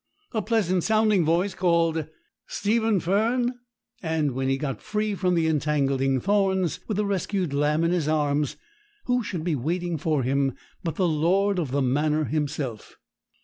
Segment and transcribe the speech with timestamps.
[0.31, 2.07] A pleasant sounding voice called
[2.47, 3.53] 'Stephen Fern!'
[4.01, 8.07] and when he got free from the entangling thorns, with the rescued lamb in his
[8.07, 8.55] arms,
[9.05, 10.53] who should be waiting for him
[10.83, 12.95] but the lord of the manor himself!